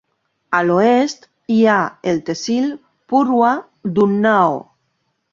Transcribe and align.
A 0.59 0.59
l'oest 0.67 1.27
hi 1.55 1.59
ha 1.67 1.75
el 2.11 2.21
tehsil 2.29 2.65
Purwa 3.13 3.51
d'Unnao. 3.99 4.57